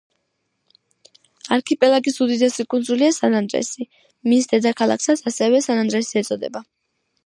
[1.57, 3.89] არქიპელაგის უდიდესი კუნძულია სან-ანდრესი,
[4.33, 6.69] მის დედაქალაქსაც ასევე სან-ანდრესი ეწოდება.